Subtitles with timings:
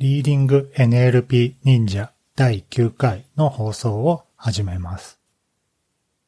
[0.00, 5.18] リーディング NLP 忍者第9回の放送を始めます。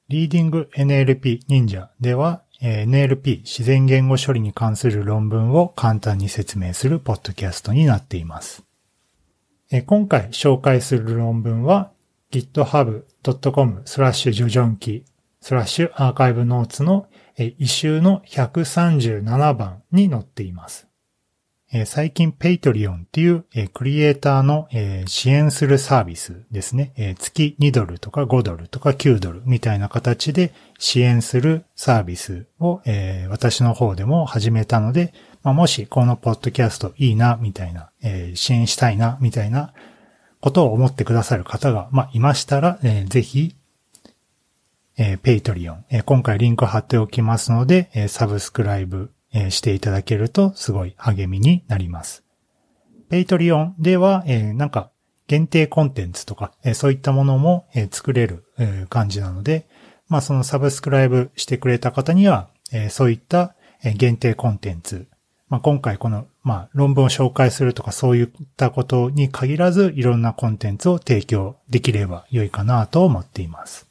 [0.08, 8.64] リーディング NLP 忍者では NLP 自然言語処理に関する論文を簡単に説明するポッドキャストになっています。
[9.87, 11.92] 今回紹介する論文は
[12.32, 15.02] github.com スラッシュジョジョンキー
[15.40, 17.06] スラッシュアーカイブノーツの
[17.37, 20.90] 一周の137番に載っています。
[21.87, 24.69] 最近 Patreon っていうクリエイターの
[25.06, 27.15] 支援するサービスですね。
[27.20, 32.80] 月2ドルとか5ドルとか9ドルみたいな形で支援するサービスを
[33.28, 35.14] 私の方でも始めたので、
[35.45, 37.91] もしこのポッドキャストいいなみたいな、
[38.34, 39.73] 支援したいなみたいな
[40.41, 43.55] ことを思ってくださる方がいましたら、ぜひ
[45.23, 52.25] Patreon、今回リンク貼っておきますので、 subscribe えしていただけるとすごい励みになります。
[53.09, 54.91] Patreon では、えなんか
[55.27, 59.69] 限定コンテンツとか、えそういったものも、え作れる、え感じなので、
[60.08, 63.55] まあそのサブスクライブしてくれた方には、えそういった、
[63.97, 65.06] 限定コンテンツ、
[65.48, 73.89] まあ今回この、まあ論文を紹介するとかそういったことに限らずいろんなコンテンツを提供できれば良いかなと思っています。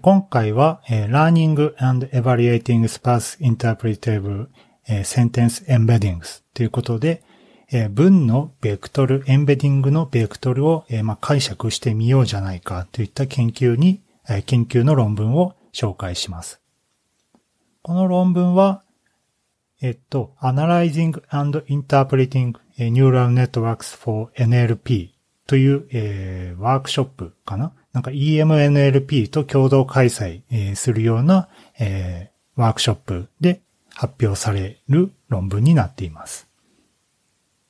[0.00, 4.46] 今回は Learning and Evaluating Sparse Interpretable
[4.86, 7.22] Sentence Embeddings ということで、
[7.90, 10.86] 文のベクトル、エンベディングのベクトルを
[11.20, 14.00] 解釈してみようじゃないかといった研究に、
[14.46, 16.62] 研究の論文を紹介します。
[17.82, 18.84] この論文は、
[19.82, 25.10] えっと、Analyzing and Interpreting Neural Networks for NLP
[25.46, 33.62] という、えー、ワークショップかななんか EMNLP と共同開催、え、するような、えー、ワークショップで
[33.94, 36.48] 発表される論文になっています。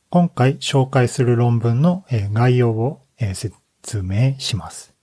[0.09, 4.94] 今回紹介する論文の、概要を、説明します。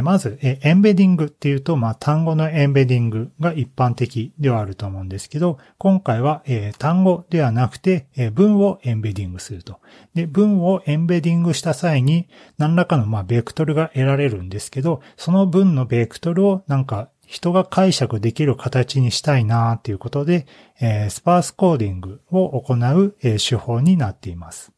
[0.00, 9.80] まず、エンベディングっていうと、まあ、単語のエンベディングが一般的ではあると思うんですけど、今回は、え単語ではなくて、え文をエンベディングすると。
[10.14, 12.26] で、文をエンベディングした際に、
[12.56, 20.46] 何らかの、まあ、ベクトルが得られるんですけど、その文のベクトルをなんか人が解釈できる形にしたいなっていうことで、
[20.80, 24.72] えスパースコーディングを行う、え手法になっています。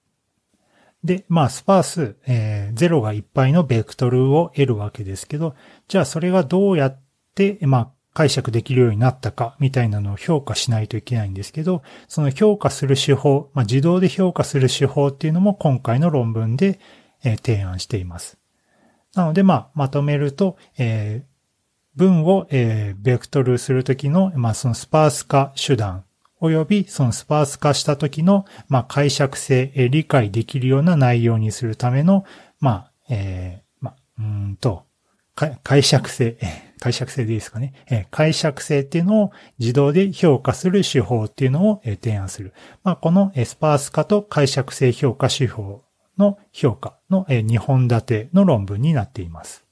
[1.05, 5.55] で、まあ、スパース、えー、0がいっぱいのベクトルを得るわけですけど、
[5.87, 6.99] じゃあそれがどうやっ
[7.35, 16.81] て、まあ、解釈できるようになったかみたいなのを評価しないといけないんですけど、その評価する手法、まあ、自動で評価する手法っていうのも今回の論文で、
[17.23, 18.39] えー、提案しています。
[19.15, 21.35] なので、まあ、まとめると、えー、
[21.97, 26.05] 文を、えー、ベクトルするときの、まあ、そのスパース化手段
[26.51, 32.25] 及びそのスパース化した時の、まあ、解釈性、え理解できるような内容にするための、
[32.61, 34.85] まあ、えー、まあ、うんと、
[35.65, 36.39] 解釈性、
[36.79, 37.73] 解釈性でいいですかね。
[37.91, 42.53] え解釈性っていうのを自動で評価する手法っていうのを、え提案する。
[42.85, 45.83] まあ、この、えスパース化と解釈性評価手法
[46.19, 49.64] の評価の、え2本立ての論文になっています。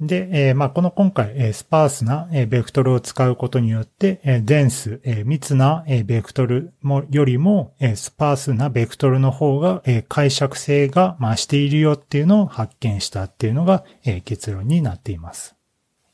[0.00, 15.54] で、えー、まあ、この今回、えー、スパースな、えー、ベクトルを使うことによって、えー、デンス、えー、密な、えー、ベクトルもよりも、えー、スパースなベクトルの方が、えー、解釈性が増しているよっていうのを発見したっていうのが、えー、結論になっています。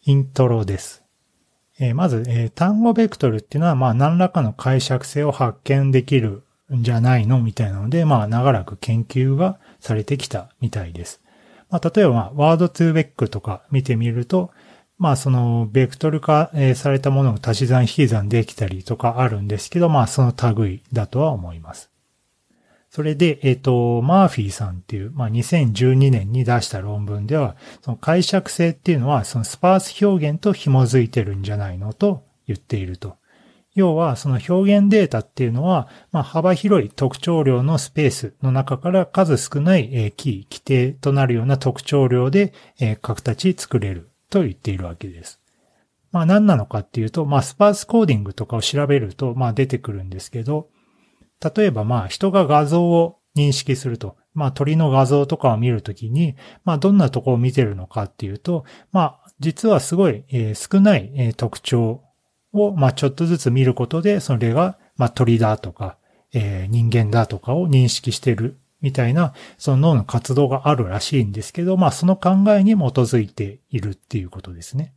[0.02, 1.02] イントロです。
[1.78, 6.42] えー、まず、えー、単語ベクトルっていうのは、まあ、何らかの解釈性を発見できる
[6.74, 11.22] んじゃないのみたいなので、まあ、長らく研究がされてきたみたいです。
[11.70, 14.50] まあ、例えば、ワードトゥーベックとか見てみると、
[14.98, 21.90] まあ、その、ベクトル化されたものを足し算引き算できたりとかあるんですけど、まあ、その類だとは思います。
[22.90, 33.16] それで、えっ、ー、と、マーフィーさんっていう、まあ、2012年に出した論文では、その解釈性っていうのは、そのスパース表現と紐づいてるんじゃないのと言っていると。
[33.74, 45.40] 要は、その表現データっていうのは、まあ、幅広い特徴量のスペースの中から数少ない、キー、規定となるような特徴量で、え形作れると言っているわけです。
[46.10, 50.68] まあ、何なのかっていうと、まあ、スパースコーディングとかを調べると、まあ、出てくるんですけど、
[51.56, 54.16] 例えば、まあ、人が画像を認識すると。
[54.32, 60.24] まあ、鳥の画像とかを見るときに、まあ、どんなとこを見てるのかっていうと、まあ、実はすごい、
[60.54, 62.02] 少ない、特徴
[62.52, 65.96] を、まあ、ちょっとずつ見ることで、それが、まあ、鳥だとか、
[66.32, 74.94] えー、人間だとかを認識してるみたいな、その脳の活動があるらしいんですけど、まあ、その考えに基づいているっていうことですね。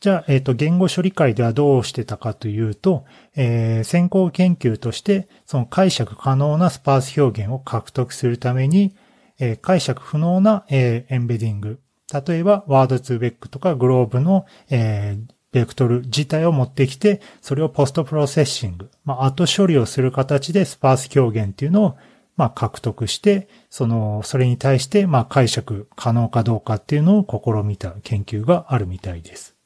[0.00, 3.04] じゃあ、えっ、と、言語処理会ではどうしてたかというと、
[3.36, 8.96] えー、先行研究として、その解釈可能なスパース表現を獲得するために、
[9.38, 11.80] えー、解釈不能な、えー、エンベディング。
[12.26, 21.96] 例えば、ワードツーベックとかグローブの、えー、ベクトル自体を持ってきて、それをポストプロセッシング、まあ、後処理をする形でスパース表現っていうのを、
[22.36, 29.56] まあ、獲得して、その、それに対して、まあ、解釈可能かどうかっていうのを試みた研究があるみたいです。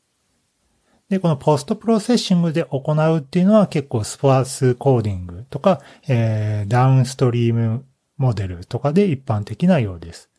[1.09, 7.85] で、この post-processing で行うっていうのは結構 sparse coding とか、えー、 downstream
[8.17, 10.31] model とかで一般的なようです。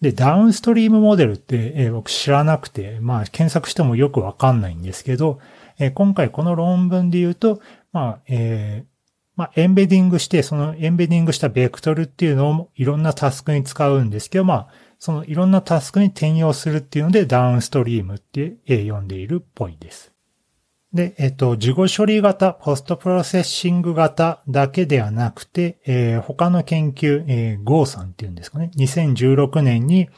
[0.00, 5.40] で、 downstream model って、えー、僕知らなくて、まあ検索してもよくわかんないんですけど、
[5.78, 7.60] えー、今回この論文で言うと、
[7.92, 8.98] まあ、えー、
[9.36, 14.68] まあ、 embedding して、その embedding したベクトルっていうのをいろんなタスクに使うんですけど、まあ、
[14.98, 20.12] そのいろんなタスクに転用するっていうので、 downstream って呼んでいるっぽいです。
[20.92, 28.70] で、えっと、事後処理型、 post-processing 型だけではなくて、えー、他の研究、えー、ゴーさんっていうんですかね。
[28.76, 30.08] 2016年に、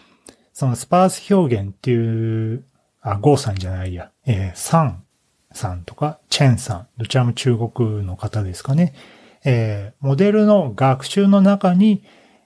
[0.52, 2.64] その sparse 表現っていう、
[3.00, 5.04] あ、ゴーさんじゃないや、えー、サン
[5.52, 8.94] さんとか、チェンさん、どちらも中国の方ですかね。
[9.44, 12.04] えー、モデルの学習の中に、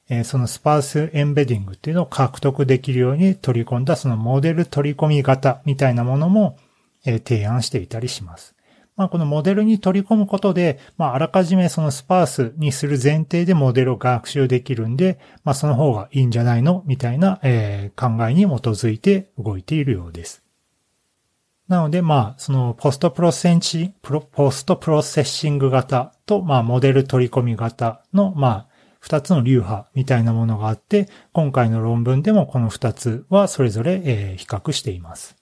[0.09, 6.57] えー、その sparse embedding っていうのを獲得できるように取り込んだそのモデル取り込み型みたいなものも、
[7.05, 8.55] え、提案していたりします。
[8.97, 20.45] まあ、このモデルに取り込むことで、まあ、あらかじめそのスパースにする前提でモデルを学習できるんで、まあ、その方がいいんじゃないのみたいな、えー、考えに基づいて動いているようです。
[21.67, 28.69] なので、まあ、そのポストプロセンチ、ポストプロセッシング型と、まあ、モデル取り込み型の、まあ、
[29.01, 35.37] 二つの流派みたいなものがあって、今回の論文でもこの二つはそれぞれ、えー、比較しています。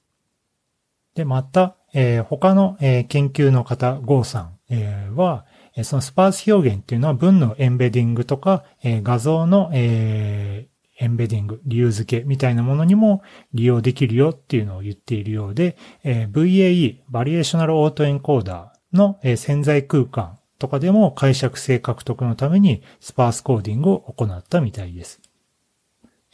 [1.15, 5.45] で、また、えー、他の、えー、研究の方、ゴーさん、えー、は、
[5.85, 13.23] そのスパース表現っていうのは文のエンベディングとか、えー、画像の、えー、エンベディング、理由付けみたいなものにも
[13.55, 25.21] 利用できるよっていうのを言っているようで、えー、VAE、バリエーショナルオートエンコーダーの、えー、潜在空間とかでも解釈性獲得のためにスパースコーディングを行ったみたいです。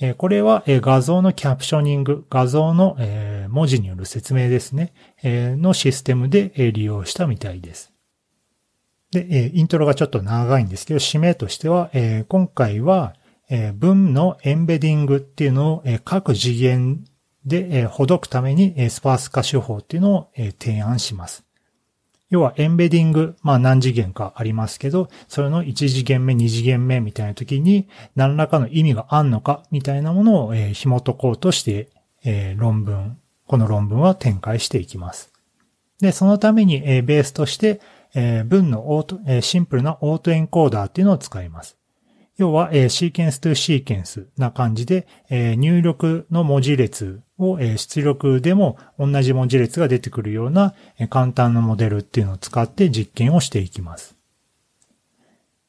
[0.00, 4.92] えこれはえ画像のキャプショニング、画像のえ文字による説明ですね、
[5.24, 7.92] のシステムで利用したみたいです。
[9.10, 11.90] で、イントロがちょっと長いんですけど、締めとしては、
[12.28, 13.14] 今回は
[13.74, 17.04] 文のエンベディングっていうのを各次元
[17.46, 20.28] でほどくためにスパース化手法っていうのを
[20.58, 21.44] 提案します。
[22.30, 31.88] 要はエンベディング、まあ何次元かありますけど、それの1次元目、2次元目みたいな時に何らかの意味があんのかみたいなものを、え、紐解こうとして、
[32.22, 33.16] え、論文、
[33.48, 35.32] この論文は展開していきます。
[36.00, 37.80] で、そのために、え、ベースとして、
[38.14, 41.76] え、文のオート、え、シンプルなオートエンコーダーっていうのを使います。
[42.36, 54.16] 要は、え、シーケンストゥシーケンスな感じで、え、入力の文字列を、え、出力でも同じ文字列が出てくるような、え、簡単なモデルっていうのを使って実験をしていきます。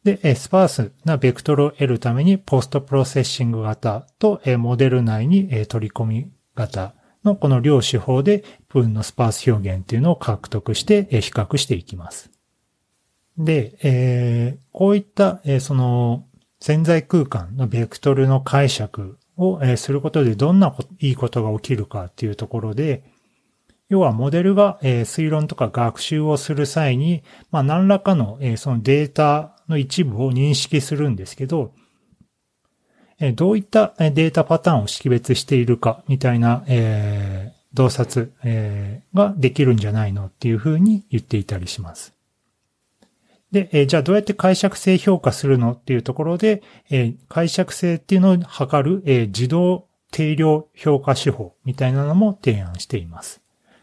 [0.04, 6.94] で、え、スパースなベクトルを得るためにポストプロセッシング型と、え、モデル内に、え、取り込み型
[7.24, 12.32] のこの両手法で文のスパース表現っていうのを獲得して、比較していきます。
[13.38, 16.26] で、えー、こういった、えー、その
[16.60, 23.04] 潜在空間のベクトルの解釈をえすることでどんないいことが起きるかっていうところで、
[23.88, 31.74] 要はモデルがえ推論とか学習をする際に、まあ何らかのえそのデータの一部を認識するんですけど、
[33.36, 42.14] どういったデータパターンを識別しているかみたいなえ洞察えができるんじゃないのっていうふうに言っていたりします。
[43.52, 53.42] で、えー、じゃあどうやって解釈性評価するのっていうところで、え、解釈性っていうのを測る、え、自動定量評価手法みたいなのも提案しています。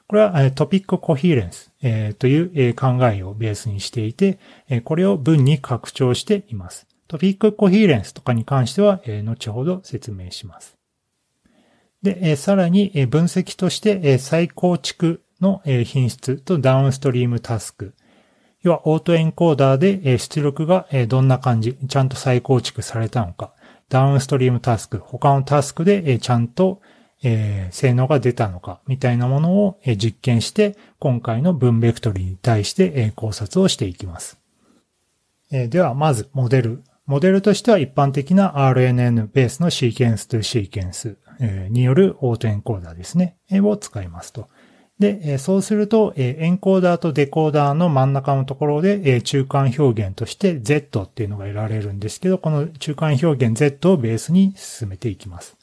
[0.09, 1.73] これは、トピックコヒーレンス、
[2.15, 4.39] という、考えをベースにしていて、
[4.85, 6.87] これを文に拡張しています。
[7.09, 10.77] トピックコヒーレンスとかに関しては、え、後ほど説明します。
[12.03, 17.95] で、え、さらに、え、分析として、え、再構築の、え、品質とダウンストリームタスク、
[18.63, 23.55] 要はオートエンコーダーで出力がどんな感じ、ちゃんと再構築されたのか、
[23.89, 26.81] ダウンストリームタスク、他のタスクでちゃんと
[27.23, 34.39] 性能が出たのか、みたいなものを実験して、今回の分ベクトルに対して考察をしていきます。
[35.51, 36.83] では、まず、モデル。
[37.07, 41.17] モデルとしては一般的な RNN ベースのシーケンスとシーケンス
[41.71, 43.37] によるオートエンコーダーですね。
[43.53, 44.49] を使いますと。
[44.99, 55.57] で、そうすると、エンコーダーとデコーダーの真ん中のところで、中間表現として Z っていうのが得られるんですけど、この中間表現 Z をベースに進めていきます。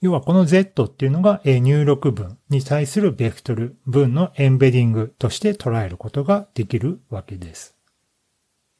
[0.00, 7.73] 要はこの Z っていうのが入力文に対するベクトル文のエンベディングとして捉えることができるわけです。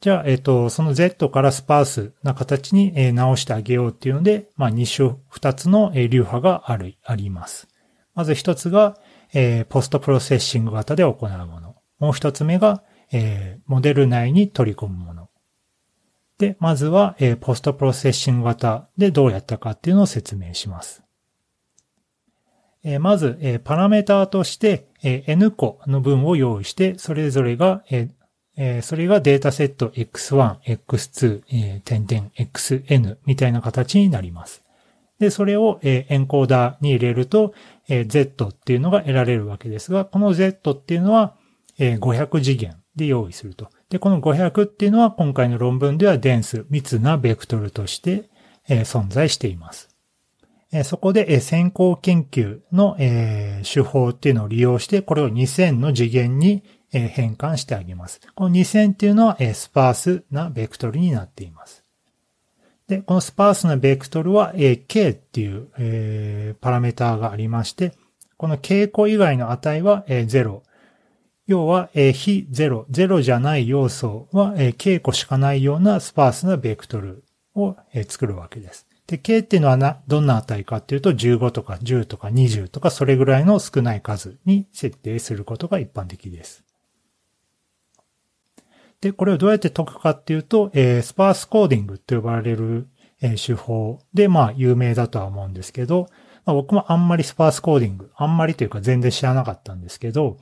[0.04, 7.68] じゃあ、えっ、と、その Z からスパースな形に直してあげようっていうので、まあ、2種、2つの流派がある、あります。
[8.14, 8.98] まず一つが、
[9.32, 11.76] えー、ポストプロセッシング型で行うもの。
[11.98, 12.82] もう一つ目が、
[13.12, 15.30] えー、モデル内に取り込むもの。
[16.36, 21.02] で、まずは、えー、ポストプロセッシング型でどうやったかっていうのを説明します。
[22.82, 28.23] えー、まず、えー、パラメーターとして、えー、n 個の分を用意して、それぞれが、えー
[28.56, 34.64] えー、それがデータセット x1、x2、えー、点々 xn みたいな形になります。
[35.18, 37.54] で、それを、えエンコーダーに入れると、
[37.88, 41.36] え Z っていうのが得られるわけですが、この Z っていうのは、
[41.78, 43.68] え500次元で用意すると。
[43.90, 48.28] で、この500っていうのは今回の論文ではデンス、密なベクトルとして、
[48.68, 49.88] え存在しています。
[50.72, 58.20] えそこで、え先行研究の、え手法っていうのを利用して、これを2000の次元に、え変換してあげます。
[58.34, 61.84] この2000っていうのは、えスパースなベクトルになっています。
[62.86, 67.92] で、このスパースなベクトルは、え、K っていう、え、パラメーターがありまして、
[68.36, 70.62] この傾向以外の値は、え、0。
[71.46, 77.24] 要は、え、非0、0じゃない要素は、えー、K 個しかないようなスパースなベクトル
[77.54, 78.86] を、え、作るわけです。
[79.06, 86.63] で、K っていうのはな、どんな値かっていうと、15とか10とか20とか、それぐらいの少ない数に設定することが一般的です。
[89.04, 92.88] で、これをどうやって解くかっていうと、えー、スパースコーディングと呼ばれる、
[93.20, 96.08] え、手法で、まあ、有名だとは思うんですけど、
[96.46, 100.38] まあ、僕もあんまりスパースコーディング、あんまりというか全然知らなかったんですけど、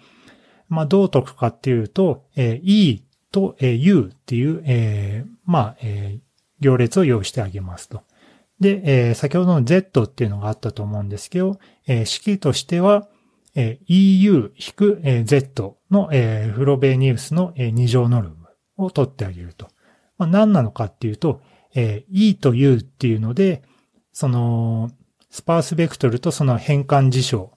[0.69, 6.21] まあ、どう解くかっていうと、えー、E と、えー、U っていう、えー、まあ、えー、
[6.61, 8.03] 行列を用意してあげますと。
[8.61, 13.09] で、えー、先ほどの Z っていうのがあったと思うんですけど、えー、式としては、
[13.57, 18.42] えー、EU-Z の、えー、フロベニウスの、えー、2乗ノルム。
[18.77, 19.69] を取ってあげると。
[20.19, 21.41] まあ、何なのかっていうと、
[21.75, 23.63] えー、E と U っていうので、
[24.13, 24.91] その、
[25.31, 27.53] スパースベクトルとその変換事象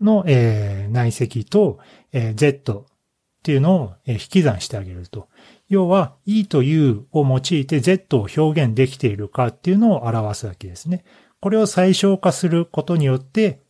[0.00, 1.78] の、えー、内積と、
[2.12, 5.28] えー、Z っていうのを、引き算してあげると。
[5.68, 11.04] 要は E と U を用いて Z を表現できているかっていうのを表すわけですね。
[11.40, 13.60] これを最小化することによって、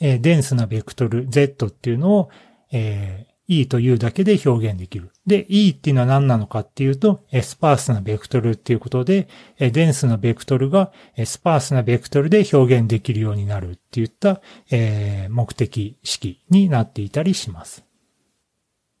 [0.00, 2.30] えー、デンスなベクトル Z っていうのを、
[2.70, 5.10] えー、E というだけで表現できる。
[5.26, 10.92] で、E っていうのは何なのかっていうと、スパースなベクトルっていうことで、デンスなベクトルが
[11.24, 17.84] スパースなベクトルで表現できるようになるっていったえ目的式になっていたりします。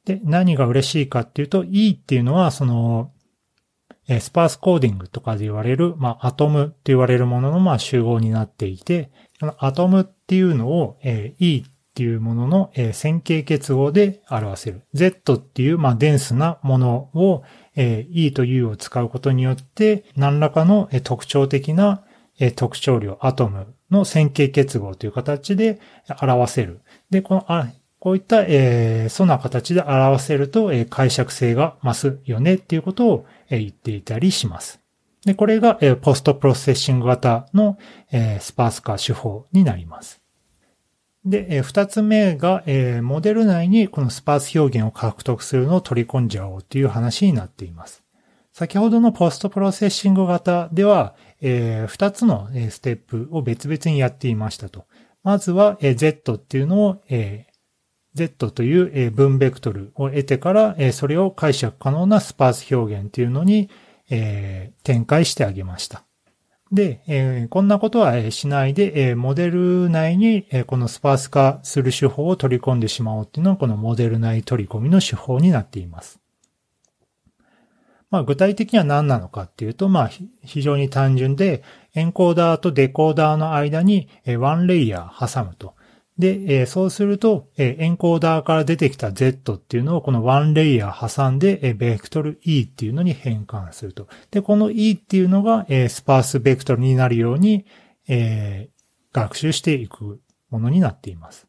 [0.04, 3.12] で、何が嬉しいかっていうと、E っていうのはその、
[4.20, 9.10] スパースコーディングとかで言われる、まあ、アトムって言われるものの、まあ、集合になっていて、
[9.40, 14.82] このアトムっていうのを、え E っっていうものの、えー、線形結合で表せる。
[14.94, 17.44] Z っていう、まあ、デンスなものを、
[17.76, 22.02] えー、E と U を使うことによって、何らかの、えー、特徴的な、
[22.40, 25.78] えー、特徴量、アトムの線形結合という形で
[26.20, 26.80] 表せる。
[27.10, 27.68] で、この、あ
[28.00, 34.80] こういった、えー、そんな形で表せると、えー、解釈性が増すよねっていうことを、えー、言っていたりします。
[35.24, 37.78] で、これが、えー、ポストプロセッシング型の、
[38.10, 40.23] えー、スパース化手法になります。
[41.24, 42.62] で、二つ目が、
[43.02, 48.02] モデル内にこのスパース表現を獲得するのを取り込んじゃおうという話になっています。
[48.52, 54.84] 先ほどのポストプロセッシング型では、二つのステップを別々にやっていましたと。
[55.22, 57.02] まずは、Z っていうのを、
[58.14, 63.70] Z という、分ベクトルを得てから、それを解釈可能なスパース表現っていうのに、
[64.08, 66.04] 展開してあげました。
[66.74, 76.18] で、えー、こんなことはしないで、えー、モデル内に、えー、このスパース化する手法を取り込んでしまおうっていうのは、このモデル内取り込みの手法になっています。
[78.10, 80.10] まあ、具体的には何なのかっていうと、まあ、
[80.42, 81.62] 非常に単純で、
[81.94, 85.74] エンコーダーとデコーダーの間にワンレイヤー挟むと。
[86.18, 94.06] で、えそうすると、えエンコーダーから出てきた Z っていうのをこのワンレイヤー挟んで、えベクトル E っていうのに変換すると。
[94.30, 97.66] で、この E っていうのが、えスパースベクトルになるように、
[98.06, 98.68] え
[99.12, 101.48] 学習していくものになっています。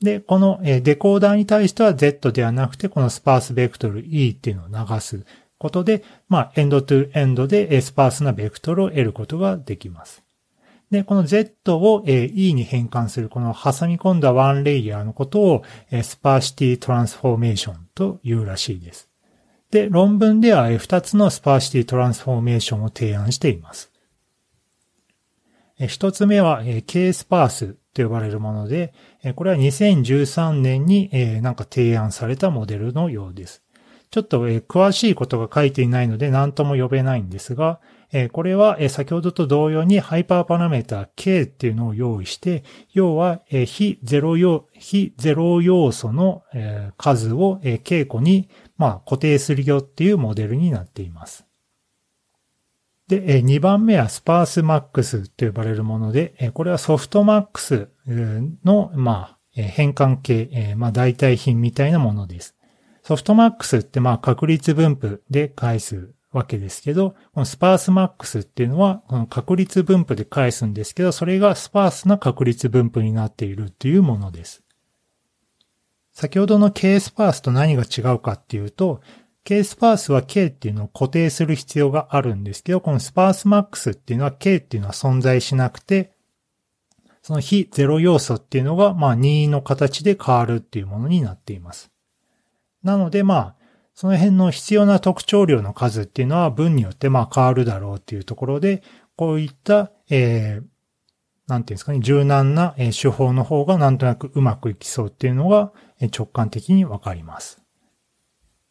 [0.00, 5.24] で、このデコーダーに対しては Z ではなくて、このスパースベクトル E っていうのを流す
[5.56, 10.23] ことで、まあ、 end-to-end で sparse なベクトルを得ることができます。
[10.94, 19.08] で、この Z を、え E に変換するこの挟み込んだ one layer のことを、え sparsity transformation というらしいです。
[19.72, 23.90] で、論文では2つの sparsity transformation を提案しています。
[25.80, 28.94] 1つ目は K スパースと呼ばれるもので、
[29.34, 31.10] これは2013年に
[31.42, 33.64] なんか提案されたモデルのようです。
[34.12, 37.80] ちょっと詳しいことが書いていないので何とも呼べないんですが、
[38.32, 46.42] これは先ほどと同様にハイパーパラメータ K っていうのを用意して、要は非ゼロ要非ゼロ要素の
[46.96, 51.46] 数を稽古にま固定するよっていうモデルになっています。
[53.08, 62.56] で、2番目はスパースマックスと呼ばれるもので、これはソフトマックスの、まあ、変換系、まあ、代替品みたいなものです。
[63.02, 74.64] softmax ってまあ確率分布で返すわけですけど、この sparsemax っていうのは、この確率分布で返すんですけど、それが sparse な確率分布になっているっていうものです。
[76.12, 79.00] 先ほどの K スパースと何が違うかっていうと、
[79.44, 86.14] K sparse は K っていうのを固定する必要があるんですけど、この sparsemax っていうのは K っていうのは存在しなくて、
[87.22, 91.90] その非ゼロ要素っていうのが、まあ任意の形で変わるっていうものになっています。
[92.82, 93.63] なのでまあ、
[93.94, 98.82] その辺の必要な特徴量の数っていうのは文によってまあ変わるだろうっていうところで、
[99.16, 100.64] こういった、えー、
[101.46, 105.72] なんていうんですかね、柔軟な手法の方がなんとなくうまくいきそうっていうのが
[106.16, 107.62] 直感的にわかります。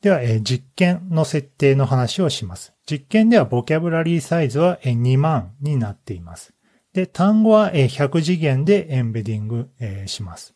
[0.01, 2.73] では、実験の設定の話をします。
[2.85, 6.53] 実験ではボキャブラリーサイズは2万になっています。
[6.91, 9.69] で、単語は100次元でエンベディング
[10.05, 10.53] します。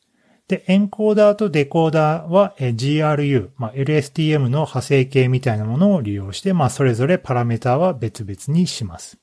[0.48, 9.18] で、エンコーダーとデコーダーは GRU、まあ、LSTM の派生形みたいなものを利用して、まあ、それぞれパラメータは別々にします。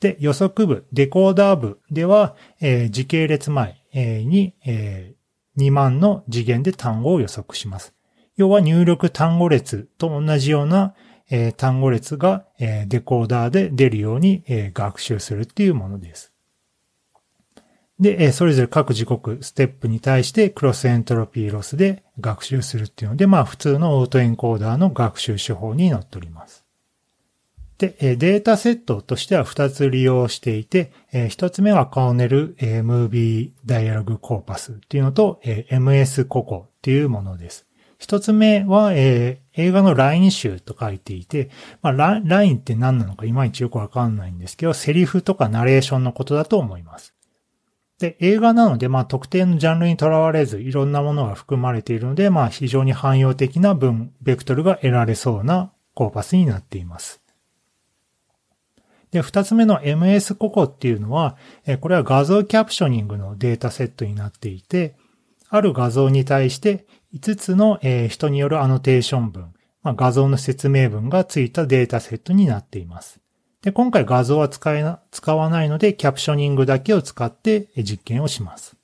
[0.00, 7.94] で、予測部、デコーダー部では、えー、時系列前、に、えー、2万の次元で単語を予測します。
[8.36, 10.94] 要は入力単語列と同じような、
[11.30, 16.33] えー、単語列が、えー、デコーダーで出るように、えー、学習するっていうものです。
[18.00, 26.64] で、それぞれ各時刻、ステップに対してクロスエントロピーロスで学習するっていうので、まあ普通のオートエンコーダーの学習手法になっております。
[27.78, 37.66] で、データセットとしては2つ利用していて、1つ目はカーネルムービーダイアログコーパスっていうのと MS ココっていうものです。
[38.00, 47.14] 1つ目は、映画のライン集と書いていて、まあ、ラインって何なのかいまいちよくわかんないんですけど、セリフとかナレーションのことだと思います。
[48.04, 57.22] で、映画なので、まあ、特定のジャンルにとらわれず、いろんなものが含まれているので、まあ、非常に汎用的な分、ベクトルが得られそうなコーパスになっています。
[59.10, 61.38] で、二つ目の MS ココっていうのは、
[61.80, 64.96] これは画像キャプショニングのデータセットになっていて、
[65.48, 67.78] ある画像に対して5つの
[68.10, 73.23] 人によるアノテーション文、ま、画像の説明文がついたデータセットになっています。
[73.64, 78.76] で、今回画像は使えな、使わないので、キャプショニングだけを使って実験をします。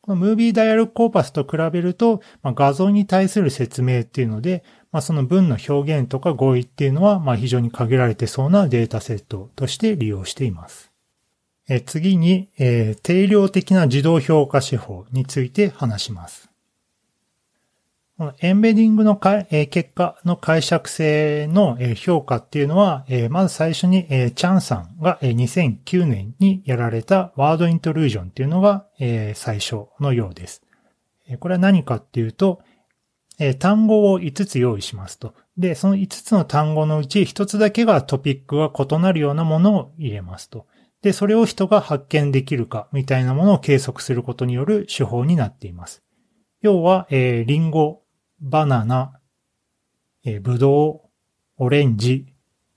[0.00, 10.90] このムービーダイアログコーパスと比べると、まあ、画像に対する説明っていうので、まあ、その文の表現とか語彙っていうのは、まあ、非常に限られてそうなデータセットとして利用しています。
[11.68, 16.50] え次に、えー、定量的な自動評価手法について話します。
[18.38, 28.86] エンベディングの結果の解釈性の評価っていうのは、まず最初にチャンさんが2009年にやられたワードイントルージョンっていうのが
[29.34, 30.62] 最初のようです。
[31.40, 32.62] これは何かっていうと、
[33.58, 35.34] 単語を5つ用意しますと。
[35.56, 40.66] で、その5つの単語のうち1つだけがトピックが異なるようなものを入れますと。
[41.02, 46.04] で、それを人が発見できるかみたいなものを計測することによる手法になっています。
[46.62, 48.03] 要は、えー、リンゴ
[48.40, 49.18] バナナ、
[50.24, 51.00] えー、ブドウ、
[51.58, 52.26] オレンジ、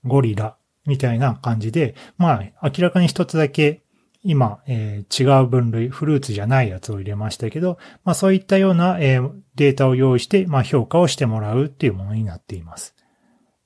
[0.04, 3.82] ゴリラ、みたいな感じで、まあ、明らかに一つだけ
[4.22, 12.94] 今、えー、違う分類、フルーツじゃないやつを入れましたけど、まあそういったような、えー、データを用意して、まあ評価をしてもらうっていうものになっています。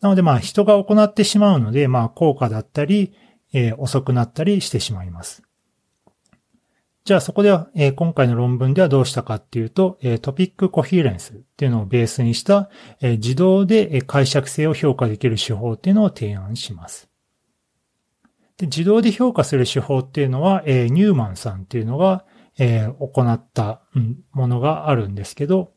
[0.00, 3.14] なのでまあ人が行ってしまうので、まあ効果だったり、
[3.52, 5.42] えー、遅くなったりしてしまいます。
[7.04, 17.08] じゃあそこでは、えー、今回の論文ではどうしたかっていうと、えー、トピックコヒーレンスっていうのをベースにした、えー、自動で解釈性を評価できる手法っていうのを提案します。
[18.56, 22.24] で自動で評価する手法っていうのは、えー、ニューマンさんっていうのが、
[22.58, 23.82] えー、行った、
[24.32, 25.72] ものがあるんですけど、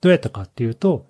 [0.00, 1.06] どうやったかっていうと、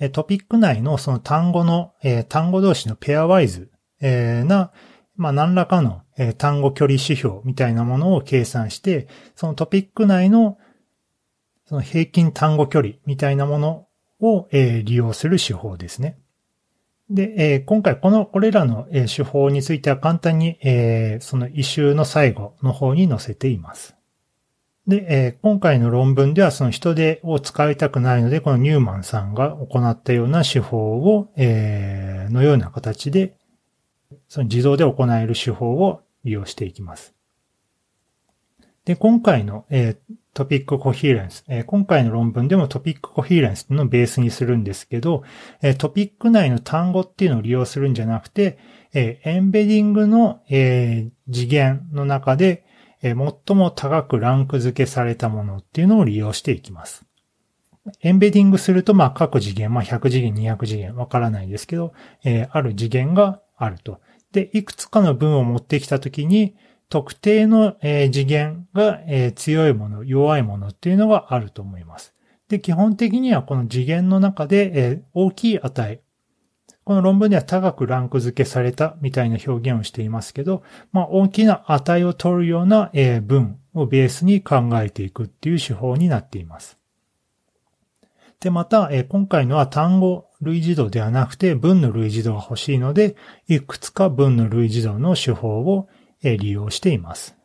[0.00, 4.70] えトピック内のその単語の、えー、単語同士のペアワイズ、えー、な、
[5.16, 10.58] まあ、何らかのえー、単語距離指標みたいなものを計算して、そのトピック内の
[11.68, 13.86] その平均単語距離みたいなもの
[14.20, 16.18] を、えー、利用する手法ですね。
[17.10, 23.96] で、えー、今回この、これらの、え、手法については簡単に、え、その一周の最後の方に載せています。
[24.86, 33.36] で、え、今回の論文ではその人手を使いたくないので、このニューマンさんが行ったような手法を、え、のような形で、
[34.28, 37.14] その自動で行える手法を利用していきます。
[38.84, 45.24] で、今回の、えー、トピックコヒーレンス、えー、今回の論文でもトピックコヒーレンスのベースにするんですけど、
[45.60, 48.58] えー、トピック内の単語っていうのを利用するんじゃなくて、
[48.94, 52.64] え、エンベディングの、え、次元の中で、
[53.02, 57.04] え、最も高くランク付けされたものっていうのを利用していきます。
[58.00, 61.92] エンベディングすると、まあ、各次元、まあ、100次元、200次元、わからないですけど、
[62.24, 64.00] え、ある次元があると。
[64.32, 66.54] で、いくつかの文を持ってきたときに、
[66.88, 69.00] 特定の、次元が、
[69.34, 72.14] 強いもの、弱いものっていうのがあると思います。
[72.48, 76.00] で、基本的にはこの次元の中で、大きい値、
[76.84, 82.90] この論文では高くランク付けされたみたいな表現をしていますけど、まあ、大きな値を取るような
[83.22, 86.78] 文をベースに考えていくっていう手法になっています。
[88.40, 93.16] で、また、え今回のは単語類似度ではなくて文の類似度が欲しいので、
[93.48, 95.88] いくつか文の類似度の手法を
[96.22, 97.36] え利用しています。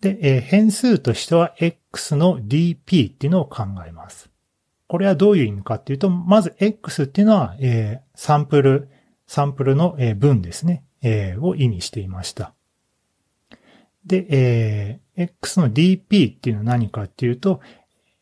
[0.00, 4.30] で、え変数としては x の dp っていうのを考えます。
[4.90, 8.88] これはどういう意味かっていうと、まず X っていうのは、え、サンプル、
[9.28, 12.54] サンプルの、え、文ですね、え、を意味していました。
[14.04, 17.60] で、えー、X の DP っていうのは何かっていうと、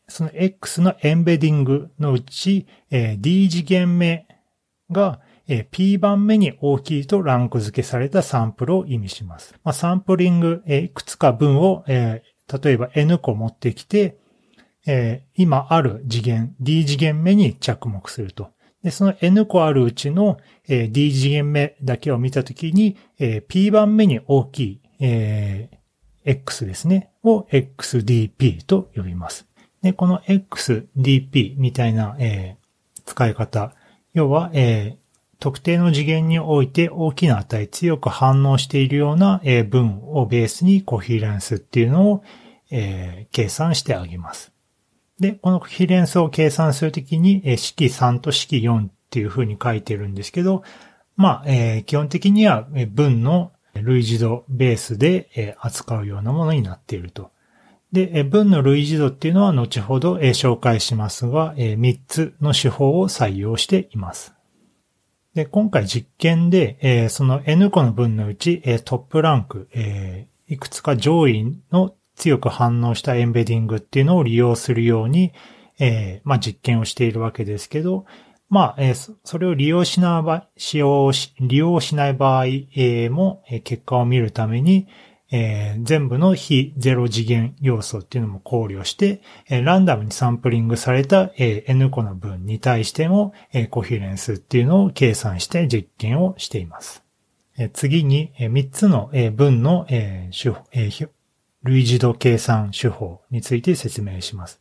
[0.09, 4.27] その X のエンベディングのうち、えー、D 次元目
[4.91, 9.55] が、えー、P 番目に大きいとランク付けされたサンプルを意味します。
[9.63, 14.17] まあ、サンプリング、えー、いくつか文を、えー、例えば N 個持ってきて、
[14.85, 18.51] えー、今ある次元、D 次元目に着目すると。
[18.83, 25.77] で、その N 個あるうちの、えー、D 次元目だけを見たときに、えー、P 番目に大きい、えー、
[26.23, 29.48] X ですね、を XDP と呼びます。
[29.81, 33.73] で、この XDP みたいな、えー、使い方、
[34.13, 42.23] 要は、えー、特定の次元において大きな値、強く反応しているような、えー、文をベースにコヒーレンスっていうのを、
[42.71, 44.51] えー、計算してあげます。
[45.19, 50.63] で、この比連数を計算するときに、え式3と式4っていう風に書いてるんですけど、
[51.15, 57.31] まあ、えー、基本的には文の類似度ベースで、扱うようなものになっていると。
[57.91, 64.33] で、文の類似度っていうのは後ほど、紹介しますが、3つの手法を採用しています。
[65.33, 69.67] で、今回実験で、その N 個の文のうち、トップランク、
[70.47, 75.31] いくつか上位の強く反応したエンベディングっていうのを利用するように、
[75.79, 78.05] え、まあ、実験をしているわけですけど、
[78.49, 82.45] まあ、え、それを利用しない場合、使用し、利用しない場合、
[83.09, 84.87] も、結果を見るために、
[85.31, 97.03] えー、全部の非ゼロ次元要素っていうのも考慮して、えー、ランダムにサンプリングされた、えー、N 個の分に対しても、え、コヒレンスっていうのを計算して実験をしています。
[97.57, 100.89] え、次に、え、3つの、えー、文の、えー手え、
[101.63, 104.59] 類似度計算手法について説明します。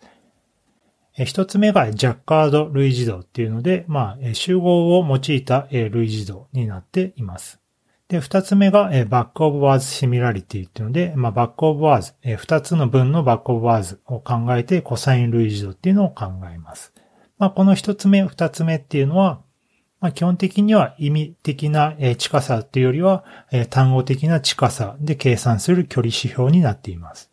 [1.25, 7.61] 一つ目が Jaccard 類似度っていうので、まあ、集合を用いた類似度になっています。
[8.09, 16.95] で、二つ目が bag of words similarity っていうので、まあ、バックオブワーズ、二つの分のバックオブワーズを考えてコサイン類似度っていうのを考えます。
[17.37, 19.43] まあ、この一つ目、二つ目っていうのは、
[20.01, 23.25] まあ、基本的には意味的な近さっていうよりは
[23.69, 27.31] 単語的な近さで計算する距離指標になっています。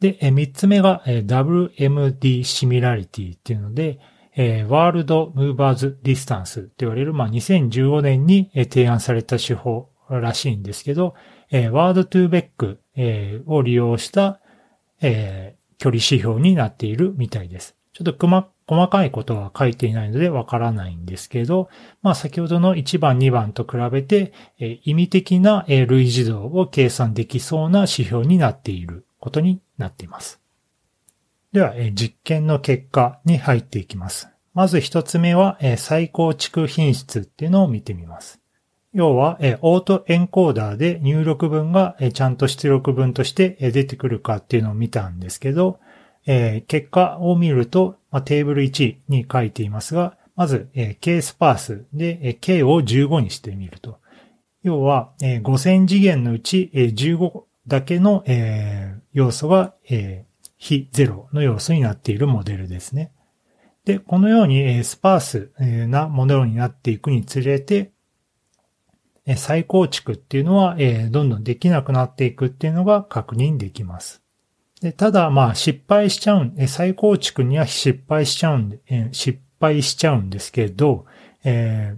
[0.00, 4.00] で、三つ目が WMD Similarity っていうので、
[4.36, 11.14] Word Mover's Distance って言われる、まあ、2015年に提案された手法らしいんですけど、
[11.50, 12.80] word2vec
[13.46, 14.40] を利用した
[15.78, 17.76] 距離指標になっているみたいです。
[17.92, 18.26] ちょっと
[18.66, 21.68] 細かいことは書いていないのでわからないんですけど、
[22.00, 30.41] まあ先ほどの1番、2番と比べて、え意味的な、類似度を計算できそうな指標になっていることになっています。
[31.52, 34.28] では、実験の結果に入っていきます。
[34.54, 38.40] まず一つ目は、再構築品質っていうのを見てみます。
[38.94, 45.78] 要は、オートエンコーダーで入力文が、ちゃんと出力文として、出てくるかっていうのを見たんですけど、
[46.24, 53.98] 結果を見ると、テーブル1に書いていますが、まず、えー、ケースパースで、K を15にしてみると。
[54.62, 58.24] 要は、5000次元のうち、15だけの、
[59.12, 59.74] 要素が、
[60.62, 63.10] 非ゼロの要素になっているモデルですね。
[63.84, 65.50] で、このように、スパース
[65.88, 67.90] なモデルになっていくにつれて、
[69.36, 70.76] 再構築っていうのは、
[71.10, 74.22] どんどんできなくなっていくっていうのが確認できます。
[74.80, 78.78] でただ、まあ、失敗しちゃうん、再構築には失敗しちゃうんで、
[79.10, 81.06] 失敗しちゃうんですけど、
[81.42, 81.96] え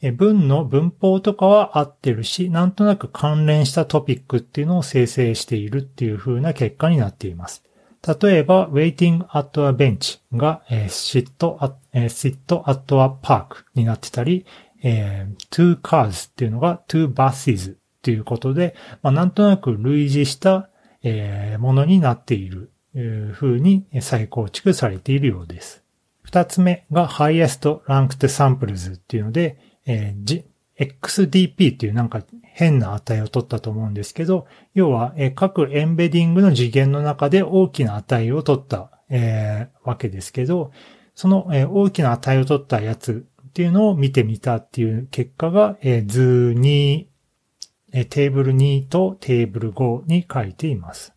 [0.00, 7.65] ー、文の文法とかは合ってるし、なんとなく関連したトピックっていうのを生成しているっていう風な結果になっています。
[8.06, 14.46] 例えば、waiting at a bench が、えー、sit at, えー、sit at a park になってたり、
[14.82, 20.70] えー、two cars っていうのが two buses っていうことで、まあ、なんとなく類似した、
[21.02, 25.82] えー、ものになっている、えー、風に再構築されているようです。
[26.22, 30.44] 二つ目が highest ranked samples っていうので、えー、
[30.78, 40.70] XDP っていうなんか変な値を取ったと思うんですけど、要は、各エンベディングの次元の中で大きな値を取った、えー、わけですけど、
[41.14, 47.06] その、大きな値を取ったやつっていうのを見てみたっていう結果が、えー、図2、
[48.04, 51.14] テーブル2とテーブル5に書いています。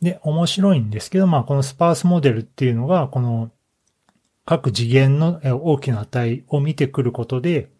[0.00, 3.50] で、面白いんですけど、まあ、このスパースモデルっていうのが、この
[4.44, 7.70] 各次元の大きな値を見てくることで、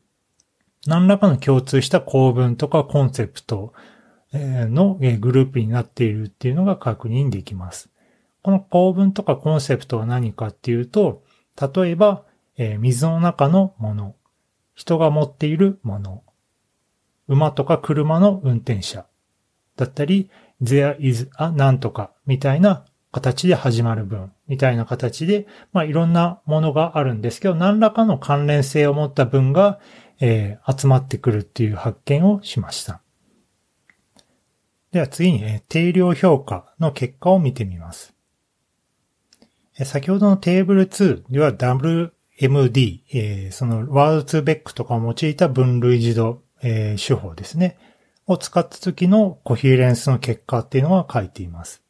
[0.88, 3.72] 何らかの共通した構文とかコンセプト
[4.32, 7.90] のグループになっているっていうのが確認できます。
[8.42, 11.22] この構文とかコンセプトは何かっていうと、
[11.60, 12.24] 例えば、
[12.78, 14.14] 水の中のもの、
[14.74, 16.22] 人が持っているもの、
[17.28, 19.06] 馬とか車の運転者
[19.76, 20.30] だったり、
[20.62, 29.80] there is a なんとかみたいな形で始まる文みたいな形で、まあいろんなものがあるんですけど、何らかの関連性を持った文が、
[30.20, 33.00] えー、集まってくるっていう発見をしました。
[34.92, 38.14] では次に、えー、定量評価の結果を見てみます。
[39.78, 47.78] えー、先ほどのテーブル2では WMD、えー、そのワードツーベックとかを用いた分類自動、えー、手法ですね。
[48.26, 51.82] を使った時のコヒーレンスの結果っていうのが書いています。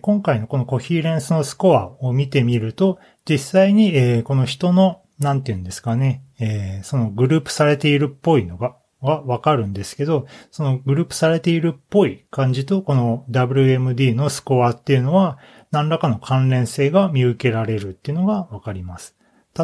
[0.00, 15.38] 今回のこのコヒーレンスのスコアを見てみると、実際にこの人のなんて言うんですかね、えー、そのグループされているっぽいのが、はわかるんですけど、そのグループされているっぽい感じと、この WMD のスコアっていうのは、
[15.70, 19.14] 何らかの関連性が見受けられるっていうのがわかります。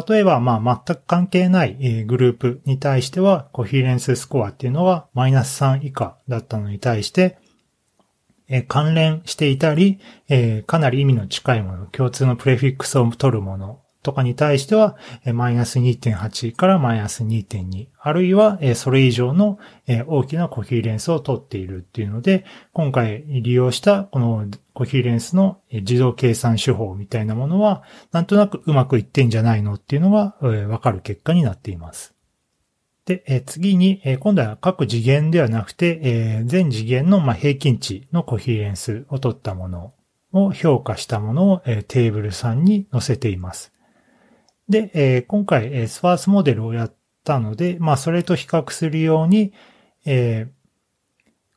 [0.07, 7.39] 例えば、まあ、全く関係ないグループに対しては、コヒーレンススコアっていうのはマイナス3以下だったのに対して、
[8.67, 9.99] 関連していたり、
[10.67, 14.97] かなり意味の近いもの、共通のプレフィックスを取るものとかに対しては、
[15.33, 19.59] マイナス2.8からマイナス2.2、あるいはそれ以上の
[20.07, 30.35] 大きなコヒーレンスを取っているっていうので、今回利用したこのコヒーレンスの自動計算手法みたいなものは、なんとなくうまくいってんじゃないのっていうのが
[30.67, 32.13] わかる結果になっています。
[33.05, 39.93] で、次に、今度は各次元ではなくて、全次元の平均値のコヒーレンスを取ったもの
[40.33, 43.73] を評価したものをテーブル3に載せています。
[44.71, 49.53] で、えー、今回、えー、スパースモデルをやったので、まあ、それと比較するように、
[50.05, 50.61] えー、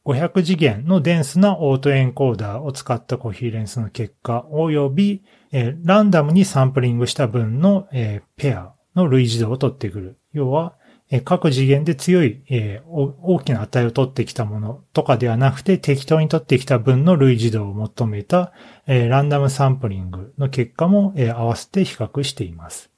[0.05, 5.23] 500次元のデンスなオートエンコーダーを使ったコヒーレンスの結果及び、
[5.53, 10.19] えー、ランダムにサンプリングした分の、えー、ペアの類似度を取ってくる。
[10.33, 10.75] 要は、
[11.11, 18.53] えー、各次元で強い、えー、大きな値を取ってきたものとかではなくて適当に取ってきた分の類似度を求めた、
[18.87, 22.94] えー、ランダムサンプリングの結果も、えー、合わせて比較しています。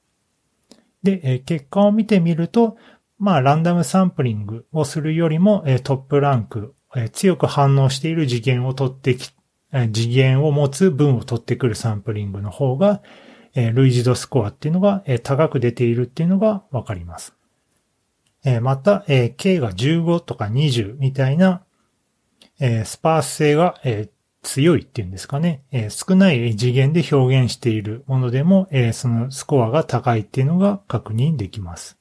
[1.07, 2.77] で、え結果を見てみると、
[3.19, 9.33] まあ、ランダムサンプリングをするよりも、えトップランク、え強く反応している次元を取ってき、
[9.73, 13.03] え次元を持つ分を取ってくるサンプリングの方が、
[13.55, 17.35] え類似度スコアっていうのが、え高く出ているっていうのがわかります。
[18.45, 21.63] えまた、え K が15とか20みたいな、
[22.59, 24.11] えスパース性が、え
[24.47, 31.99] 強いっていうんですかね、えー、少ない次元で表現しているものでも、えー、そのスコアが高いっていうのが確認できます。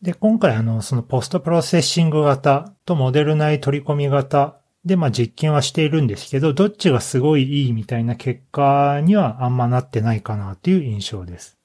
[0.00, 11.55] で、今回あの、そのポストプロセッシング型とモデル内取り込み型で、まあ実験はしているんですけど、どっちがすごいいいみたいな結果にはあんまなってないかなっていう印象です。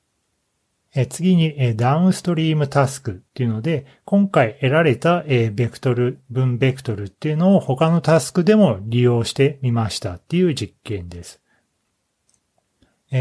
[1.09, 11.41] 次に、ダウンストリームタスクっていうので、今回得られた、ベクトル、分ベクトルっていうのを他のタスクでも利用してみましたっていう実験です。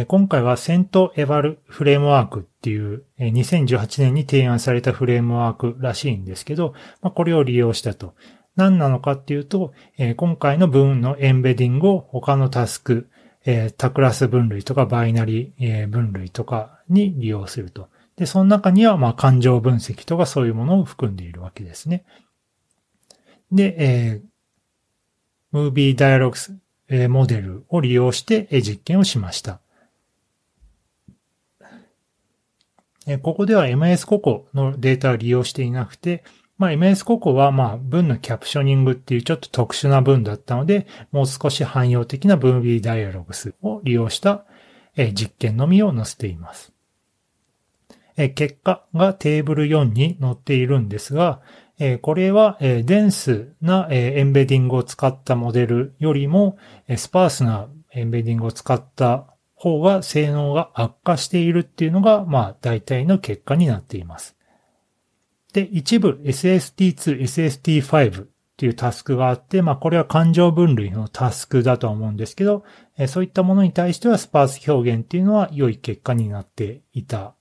[0.07, 8.15] 今回はセントエバルフレームワークっていう、え2018年に提案されたフレームワークらしいんですけど、これを利用したと。
[8.57, 9.73] 何なのかっていうと、
[10.17, 13.09] 今回の文のエンベディングを他のタスク、
[13.45, 17.89] え多クラス分類とかバイナリ、え分類とかに利用すると。
[18.17, 22.05] で、その中には、まあ、感情分析とかそういうものを含んでいるわけですね。
[23.51, 24.23] で、えー、
[25.53, 26.55] ムービーダイアログス、
[26.89, 29.61] えー、モデルを利用して、えー、実験をしました。
[33.07, 36.23] えー、ここでは MS ココのデータを利用していなくて、
[36.61, 44.45] まあ、MS ココは、まあ、文のキャプショニングっていうちょっと特殊な文だったので、もう少し汎用的なムービーダイアログスを利用した、
[45.15, 46.75] 実験のみを載せています。
[48.35, 51.41] 結果がテーブル4に載っているんですが、
[52.03, 56.59] これはデンスなエンベディングを使ったモデルよりも
[56.95, 64.37] スパースなエンベディングを使った方が性能が悪化しているっていうのが、まあ大体の結果になっています。
[65.53, 72.65] で、一部 SST2、SST5 っていうタスクがあって、まあこれは感情分類のタスクだと思うんですけど、
[73.09, 77.35] そういったものに対してはスパース表現っていうのは良い結果になっていた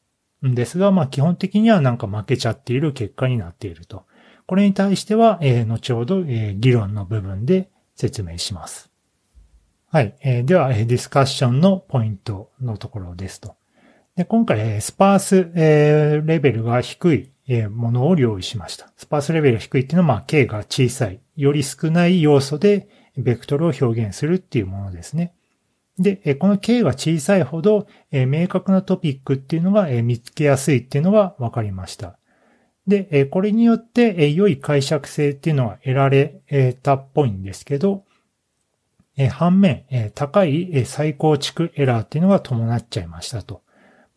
[0.48, 4.06] んですが、まあ基本的にはなんか負けちゃっている結果になっていると。
[4.50, 8.90] これに対しては、えー、後ほど、えー、議論の部分で説明します。
[9.92, 10.16] はい。
[10.24, 13.56] えー、では、ディスカッションのポイントのところですと。
[14.16, 18.94] で今回、スパース、えー、レベルが低い、えー、ものを用意しました。
[18.96, 25.34] スパースレベルが低いっていうのは、まあ、K が小さい、より少ない要素で、ベクトルを表現するっていうものですね。
[25.98, 32.18] で、この K が小さいほど、明確なトピックっていうのが見つけやすいっていうのが分かりました。
[32.88, 36.42] で、これによって良い解釈性っていうのは得られ
[36.84, 38.06] たっぽいんですけど、
[39.32, 43.64] 反面、高い再構築エラーっていうのが伴っちゃいましたと。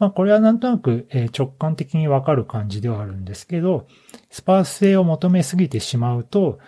[0.03, 3.87] まあこれはなんとなく直感的にわかる感じではあるんですけど、
[4.31, 6.59] スパース性を求めすぎてしまうと、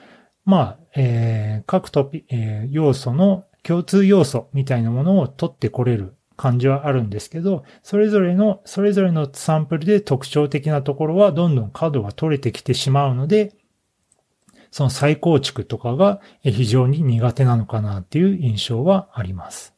[0.44, 13.52] まあ、えー、各トピ、えー、要素の共通要素みたいなものを取ってこれる感じはあるんですけど、それぞれの、それぞれのサンプルで特徴的なところはどんどん角が取れてきてしまうので、
[14.70, 19.73] その再構築とかが非常に苦手なのかなっていう印象はあります。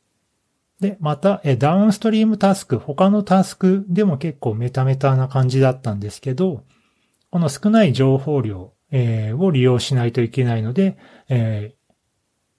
[0.81, 6.65] で、また、ダウンストリームタスク、他のタスクでも結構メタメタな感じだったんですけど、
[7.31, 10.97] この少ない情報量、えを利用しないといけないので、
[11.29, 11.75] え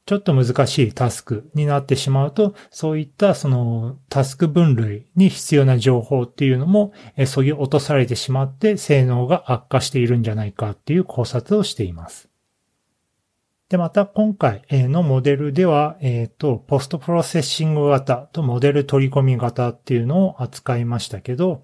[0.08, 6.94] ちょっと難しいタスクになってしまうと、そういったそのタスク分類に必要な情報っていうのも、
[7.26, 12.27] そぎ落とされてしまって性能が悪化しているんじゃないかっていう考察をしています。
[13.70, 21.64] で、また今回のモデルでは、えっ、ー、と、 post-processing 型とモデル取り込み型っていうのを扱いましたけど、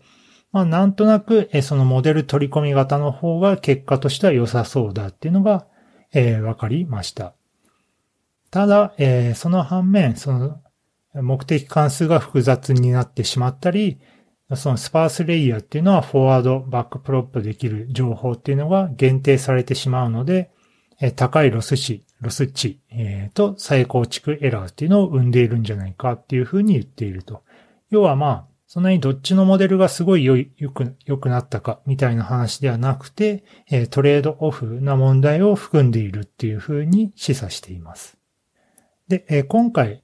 [0.51, 5.65] まあなんとなくそのモデル取り込み型の方が結果としては良さそうだっていうのが、
[6.13, 7.33] えー、わかりました。
[8.51, 10.61] ただ、えー、その反面、その
[11.15, 13.99] 目的関数が複雑になってしまったり、
[14.55, 20.51] その sparse layer っていうのは forward、backprop できる情報っていうのが限定されてしまうので、
[20.99, 27.43] え、高いロス値、ロス値、えー、と再構築エラーっていうのを生んでいるんじゃないかっていうふうに言っていると。
[27.89, 30.35] 要はまあ、そんなにどっちのモデルがすごい良、
[30.71, 38.17] く、良くなったかみたいな話ではなくて、え、トレードオフな問題を含んでいるっていうふうに示唆しています。
[39.07, 40.02] で、え、今回、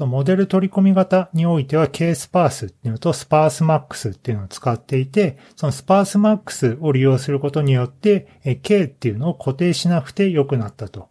[0.00, 11.10] そのモデル取り込み型においては K スパースっていうのと sparsemax っていうのを使っていて、その sparsemax を利用することによって、K っていうのを固定しなくて良くなったと。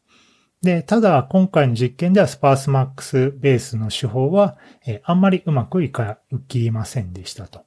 [0.64, 4.58] で、ただ今回の実験ではスパースマックスベースの手法は、
[5.04, 7.66] あんまりうまくいか、いきませんでしたと。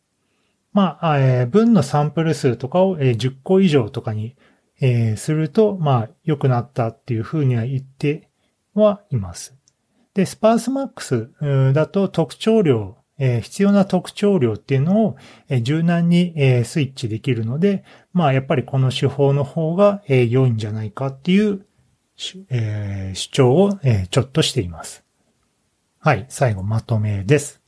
[0.73, 4.35] まあ、えー、文のサンプル数とかを、10個以上とかに、
[4.81, 8.29] え、すると、まあ、良くなったっていうふうには言って
[8.75, 9.62] はいます。
[10.15, 11.31] で、スパースマックス
[11.73, 15.17] だと特徴量、えー、必要な特徴量っていうのを、
[15.49, 21.67] え、柔軟に、え、スイッチできるので、まあやっぱりこの手法の方が、え、良いんじゃないかっていう、
[22.51, 25.05] えー、主張を、え、ちょっとしています。
[25.99, 27.63] はい、最後まとめです。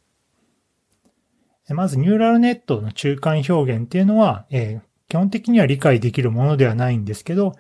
[1.71, 7.55] まずニューラルネットの中間表現っていうのは、えー、基本的には理解できるものではないんですけど、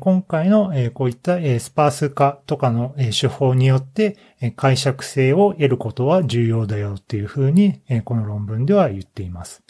[0.00, 4.16] 今回のこういったスパース化とかの手法によって
[4.56, 9.62] 解釈性を得ることは重要だよっていうふうにこの論文では言っています。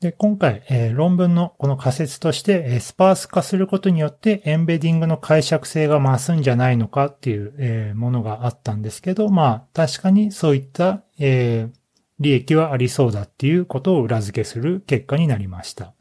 [0.00, 15.94] で今回、論文のこの仮説として、スパース化することによってエンベディングの解釈性が増すんじゃないのかっていう、ものがあったんですけど、まあ確かにそういった、利益はありそうだっていうことを裏付けする結果になりました。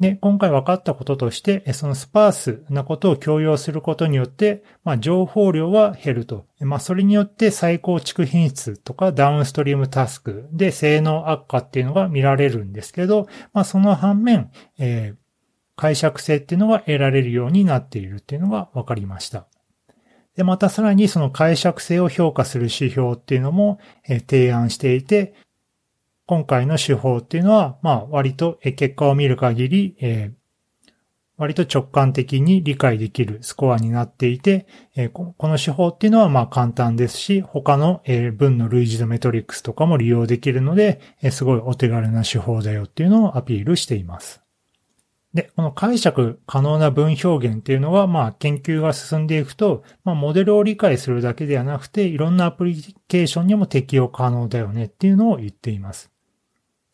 [0.00, 6.46] で、今回分かったこととして、そのスパースなことを強要することによって、まあ、情報量は減ると。
[6.60, 15.16] まあ、それによって再構築品質とかダウンストリームタスクで性能悪化っていうのが見られるんですけど、まあ、その反面、えー、
[15.74, 19.48] 解釈性っていうのが得られるようになっているっていうのが分かりました。
[20.36, 25.34] で、またさらにその解釈性を評価する指標っていうのも、え提案していて、
[26.28, 30.90] 今回の手法っていうのは、まあ割とえ結果を見る限り、えー、
[31.38, 44.42] 割と直感的に理解できるスコアになっていて、え、この手法っていうのはまあ簡単ですし、他の、え、文の類似度メトリックスとかも利用できるので、え、すごいお手軽な手法だよっていうのをアピールしています。
[45.32, 56.10] で、この解釈可能な文表現っていうのは、まあ、研究が進んでいくと、まあ、モデルを理解するだけではなくて、いろんなアプリケーションにも適用可能だよねっていうのを言っています。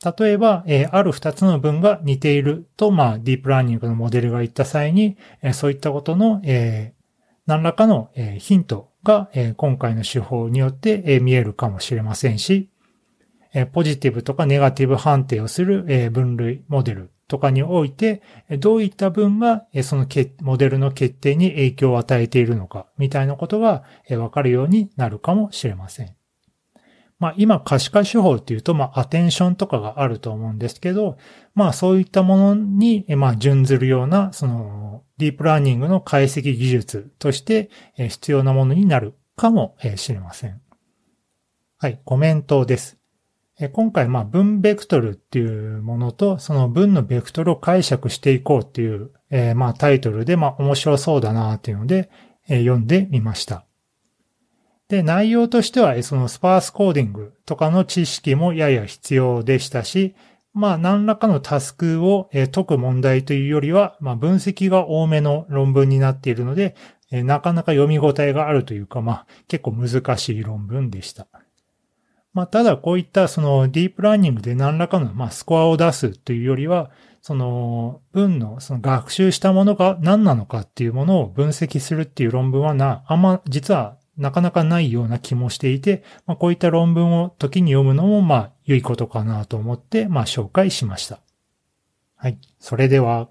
[0.04, 6.94] 例えば、え、ある二つの文が似ていると、まあ、ディープラーニングのモデルが言った際に、え、そういったことの、え、
[7.46, 12.70] 何らかの、え、ヒントが、え、今回の手法によって、え、見えるかもしれませんし、
[13.54, 18.22] え、ポジティブとかネガティブ判定をする、え、分類モデルとかにおいて、
[18.58, 20.06] どういった文が、その
[20.40, 23.84] モデルの決定に影響を与えているのか、みたいなことが
[24.18, 26.14] わかるようになるかもしれません。
[27.18, 31.16] まあ今可視化手法っていうと、まあアテンションとかがあると思うんですけど、
[31.54, 40.60] まあそういったものに、まあ準ずるような、そのディープラーニングの解析技術として必要なものになるかもしれません。
[41.78, 42.98] はい、コメントです。
[43.72, 52.10] 今回、まあ、文ベクトルっていうものと、その文のベクトルを解釈していこうっていう、え、まあ、タイトルで、まあ、面白そうだなっていうので、
[52.48, 53.64] え、読んでみました。
[54.88, 60.14] で、内容としては、そのスパースコーディングとかの知識もやや必要でしたし、
[60.52, 66.76] まあ、何らかのタスクを解く問題というよりは、まあ、分析が多めの論文になっているので、
[67.10, 71.26] なかなか読み応えがあるというか、まあ、結構難しい論文でした。
[72.32, 76.90] まあ、ただこういったそのディープラーニングで何らかの、まあ、スコアを出すというよりは、
[77.22, 91.20] その文のその学習したものが何なのかっていうものを分析するっていう論文はな、あんま実はなかなかないような気もしていて、まあ、こういった論文を時に読むのも、まあ、良いことかなと思って、まあ、紹介しました。
[92.16, 92.38] はい。
[92.58, 93.28] それでは。